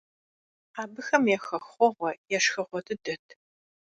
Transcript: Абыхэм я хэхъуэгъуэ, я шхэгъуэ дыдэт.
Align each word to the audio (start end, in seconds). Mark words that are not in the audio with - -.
Абыхэм 0.81 1.23
я 1.35 1.39
хэхъуэгъуэ, 1.45 2.11
я 2.37 2.39
шхэгъуэ 2.43 2.79
дыдэт. 2.85 3.25